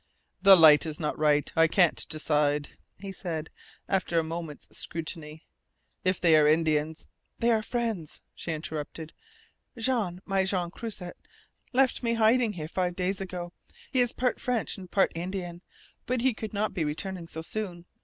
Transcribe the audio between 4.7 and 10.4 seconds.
scrutiny. "If they are Indians" "They are friends," she interrupted. "Jean